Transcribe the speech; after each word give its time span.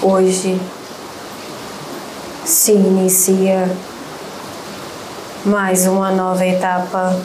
Hoje 0.00 0.60
se 2.44 2.70
inicia 2.70 3.68
mais 5.44 5.88
uma 5.88 6.12
nova 6.12 6.46
etapa. 6.46 7.20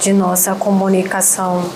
De 0.00 0.12
nossa 0.12 0.56
comunicação. 0.56 1.70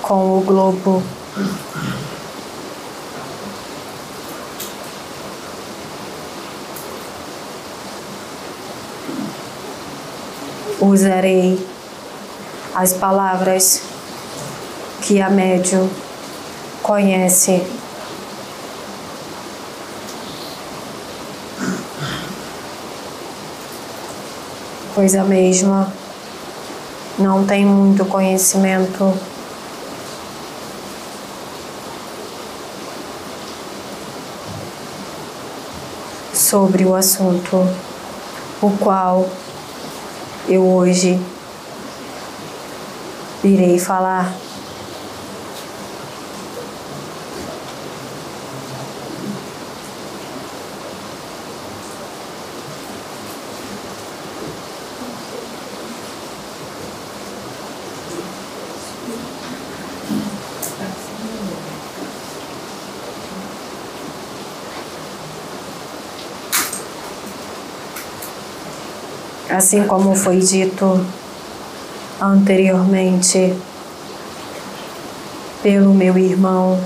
Com 0.00 0.38
o 0.38 0.40
globo. 0.40 1.02
Usarei 10.86 11.58
as 12.74 12.92
palavras 12.92 13.82
que 15.02 15.20
a 15.20 15.30
médium 15.30 15.88
conhece. 16.82 17.62
Pois 24.94 25.14
a 25.14 25.24
mesma 25.24 25.92
não 27.18 27.44
tem 27.44 27.64
muito 27.64 28.04
conhecimento 28.04 29.12
sobre 36.32 36.84
o 36.84 36.94
assunto, 36.94 37.56
o 38.60 38.70
qual 38.78 39.28
eu 40.48 40.62
hoje 40.62 41.18
irei 43.42 43.78
falar. 43.78 44.32
Assim 69.54 69.86
como 69.86 70.14
foi 70.14 70.40
dito 70.40 71.04
anteriormente 72.20 73.54
pelo 75.62 75.94
meu 75.94 76.18
irmão. 76.18 76.78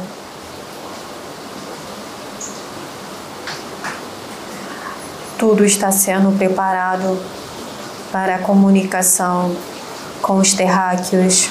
Tudo 5.39 5.65
está 5.65 5.91
sendo 5.91 6.37
preparado 6.37 7.19
para 8.13 8.37
a 8.37 8.39
comunicação 8.41 9.57
com 10.21 10.37
os 10.37 10.53
terráqueos. 10.53 11.49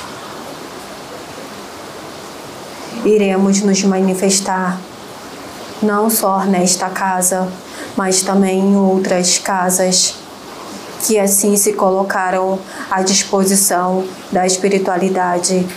Iremos 3.06 3.62
nos 3.62 3.84
manifestar 3.84 4.80
não 5.82 6.10
só 6.10 6.44
nesta 6.46 6.90
casa, 6.90 7.48
mas 7.96 8.22
também 8.22 8.60
em 8.60 8.76
outras 8.76 9.38
casas 9.38 10.27
que 11.06 11.20
assim 11.20 11.56
se 11.56 11.74
colocaram 11.74 12.60
à 12.90 13.02
disposição 13.02 14.06
da 14.32 14.46
espiritualidade. 14.46 15.68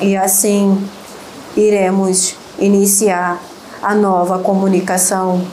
E 0.00 0.16
assim 0.16 0.88
iremos 1.56 2.34
iniciar 2.58 3.40
a 3.82 3.94
nova 3.94 4.38
comunicação 4.38 5.46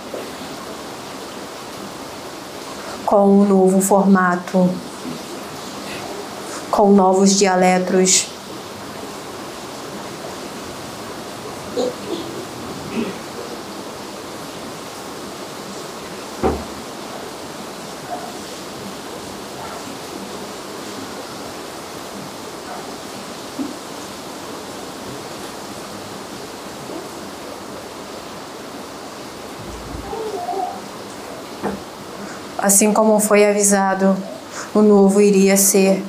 com 3.05 3.41
um 3.41 3.45
novo 3.45 3.79
formato, 3.81 4.69
com 6.69 6.91
novos 6.91 7.37
dialetos 7.37 8.27
assim 32.63 32.93
como 32.93 33.19
foi 33.19 33.43
avisado, 33.45 34.15
o 34.73 34.81
novo 34.81 35.19
iria 35.19 35.57
ser. 35.57 36.01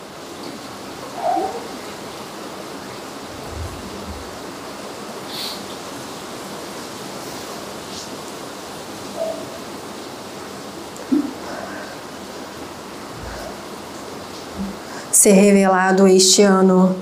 Ser 15.10 15.32
revelado 15.32 16.06
este 16.06 16.42
ano. 16.42 16.94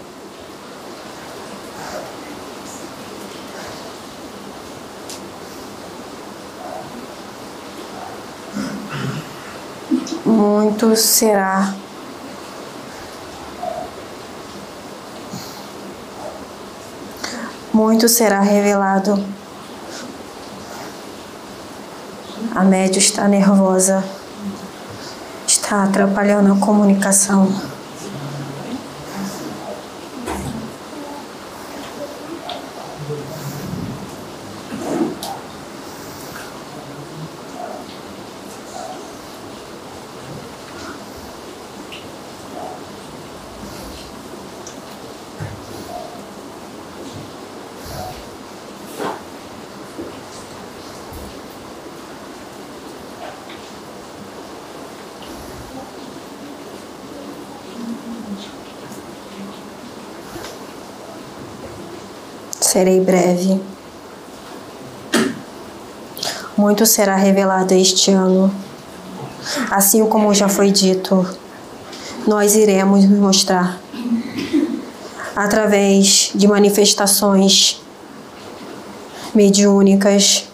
Muito 10.25 10.94
será 10.97 11.75
muito 17.72 18.09
será 18.09 18.41
revelado. 18.41 19.25
A 22.55 22.62
média 22.62 22.99
está 22.99 23.27
nervosa, 23.27 24.05
está 25.47 25.84
atrapalhando 25.84 26.53
a 26.53 26.56
comunicação. 26.56 27.72
Serei 62.73 63.01
breve. 63.01 63.61
Muito 66.57 66.87
será 66.87 67.17
revelado 67.17 67.75
este 67.75 68.11
ano. 68.11 68.51
Assim 69.71 70.07
como 70.07 70.33
já 70.33 70.49
foi 70.49 70.71
dito, 70.71 71.27
nós 72.27 72.55
iremos 72.55 73.05
nos 73.05 73.19
mostrar 73.19 73.79
através 75.37 76.31
de 76.35 76.49
manifestações 76.49 77.79
mediúnicas, 79.35 80.47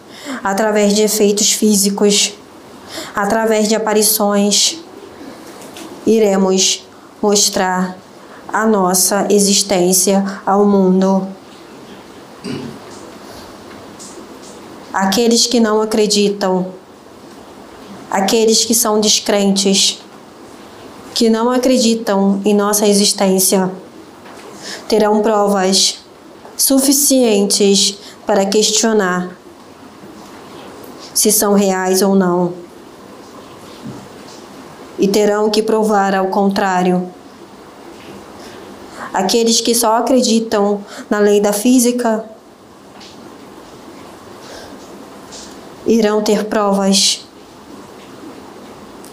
através 0.42 0.94
de 0.94 1.02
efeitos 1.02 1.52
físicos, 1.52 2.34
através 3.14 3.68
de 3.68 3.76
aparições, 3.76 4.78
iremos 6.04 6.84
mostrar 7.22 7.96
a 8.52 8.66
nossa 8.66 9.24
existência 9.30 10.24
ao 10.44 10.66
mundo. 10.66 11.37
Aqueles 14.92 15.46
que 15.46 15.60
não 15.60 15.80
acreditam, 15.80 16.72
aqueles 18.10 18.64
que 18.64 18.74
são 18.74 19.00
descrentes, 19.00 20.00
que 21.14 21.30
não 21.30 21.50
acreditam 21.50 22.40
em 22.44 22.54
nossa 22.54 22.86
existência, 22.86 23.70
terão 24.88 25.22
provas 25.22 25.98
suficientes 26.56 27.96
para 28.26 28.44
questionar 28.44 29.36
se 31.14 31.30
são 31.30 31.54
reais 31.54 32.02
ou 32.02 32.14
não. 32.14 32.52
E 34.98 35.06
terão 35.06 35.48
que 35.48 35.62
provar 35.62 36.12
ao 36.12 36.26
contrário. 36.26 37.08
Aqueles 39.12 39.60
que 39.60 39.74
só 39.74 39.96
acreditam 39.96 40.84
na 41.08 41.20
lei 41.20 41.40
da 41.40 41.52
física 41.52 42.24
irão 45.88 46.22
ter 46.22 46.44
provas 46.44 47.26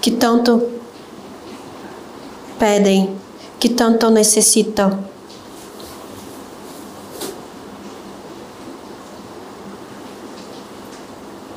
que 0.02 0.12
tanto 0.12 0.62
pedem, 2.60 3.16
que 3.58 3.70
tanto 3.70 4.10
necessitam. 4.10 5.00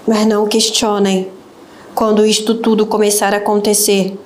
Mas 0.07 0.25
não 0.25 0.47
questionem 0.47 1.31
quando 1.95 2.25
isto 2.25 2.55
tudo 2.55 2.87
começar 2.87 3.35
a 3.35 3.39
acontecer. 3.39 4.19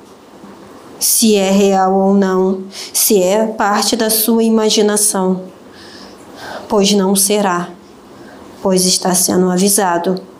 Se 1.00 1.34
é 1.34 1.50
real 1.50 1.92
ou 1.94 2.14
não, 2.14 2.62
se 2.92 3.20
é 3.20 3.44
parte 3.46 3.96
da 3.96 4.08
sua 4.10 4.44
imaginação. 4.44 5.44
Pois 6.68 6.92
não 6.92 7.16
será, 7.16 7.70
pois 8.62 8.86
está 8.86 9.12
sendo 9.14 9.50
avisado 9.50 10.31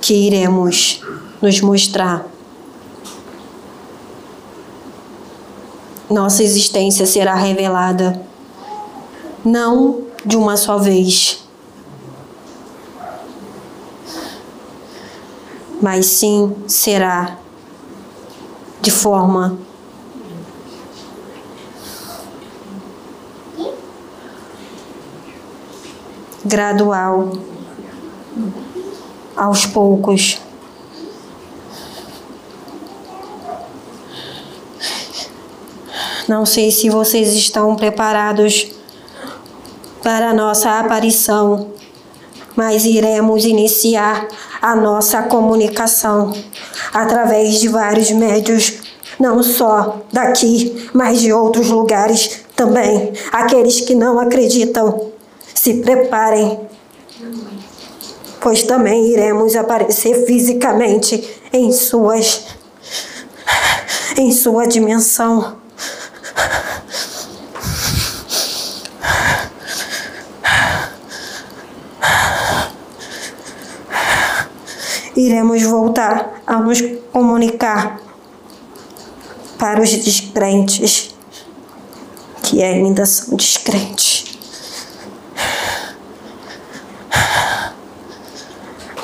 que 0.00 0.14
iremos 0.14 1.02
nos 1.40 1.60
mostrar. 1.60 2.26
Nossa 6.10 6.42
existência 6.42 7.04
será 7.06 7.34
revelada 7.34 8.20
não 9.44 10.04
de 10.24 10.36
uma 10.36 10.56
só 10.56 10.78
vez, 10.78 11.44
mas 15.80 16.06
sim 16.06 16.56
será 16.66 17.38
de 18.80 18.90
forma 18.90 19.58
gradual, 26.44 27.32
aos 29.38 29.64
poucos. 29.64 30.40
Não 36.28 36.44
sei 36.44 36.70
se 36.70 36.90
vocês 36.90 37.32
estão 37.32 37.74
preparados 37.74 38.70
para 40.02 40.30
a 40.30 40.34
nossa 40.34 40.78
aparição, 40.78 41.70
mas 42.54 42.84
iremos 42.84 43.44
iniciar 43.44 44.28
a 44.60 44.74
nossa 44.74 45.22
comunicação 45.22 46.34
através 46.92 47.60
de 47.60 47.68
vários 47.68 48.10
médios, 48.10 48.74
não 49.18 49.42
só 49.42 50.02
daqui, 50.12 50.90
mas 50.92 51.20
de 51.20 51.32
outros 51.32 51.68
lugares 51.68 52.40
também. 52.54 53.12
Aqueles 53.32 53.80
que 53.80 53.94
não 53.94 54.18
acreditam, 54.18 55.12
se 55.54 55.74
preparem, 55.80 56.60
pois 58.40 58.62
também 58.62 59.12
iremos 59.12 59.56
aparecer 59.56 60.26
fisicamente 60.26 61.40
em 61.52 61.72
suas 61.72 62.46
em 64.16 64.32
sua 64.32 64.66
dimensão. 64.66 65.56
iremos 75.18 75.62
voltar 75.64 76.40
a 76.46 76.58
nos 76.58 76.80
comunicar 77.12 78.00
para 79.58 79.82
os 79.82 79.90
descrentes 79.90 81.14
que 82.42 82.62
ainda 82.62 83.04
são 83.04 83.36
descrentes. 83.36 84.37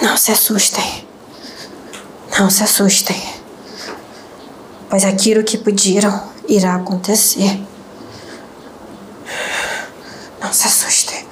Não 0.05 0.19
se 0.19 0.33
assustem. 0.33 1.09
Não 2.39 2.51
se 2.51 2.63
assustem. 2.63 3.23
Pois 4.91 5.03
aquilo 5.03 5.43
que 5.43 5.57
pediram 5.57 6.31
irá 6.47 6.75
acontecer. 6.75 7.59
Não 10.43 10.53
se 10.53 10.67
assustem. 10.67 11.27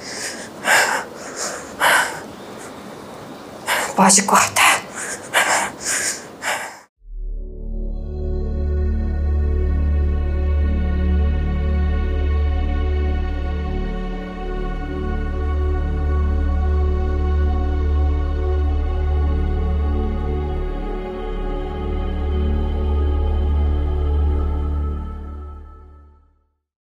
Pode 3.95 4.23
cortar. 4.23 4.72